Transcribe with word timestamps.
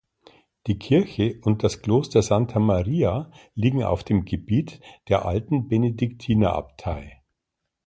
Die 0.65 0.79
Kirche 0.79 1.39
und 1.43 1.63
das 1.63 1.83
Kloster 1.83 2.23
Santa 2.23 2.57
Maria 2.57 3.29
liegen 3.53 3.83
auf 3.83 4.03
dem 4.03 4.25
Gebiet 4.25 4.81
der 5.09 5.25
alten 5.25 5.67
Benediktinerabtei. 5.67 7.21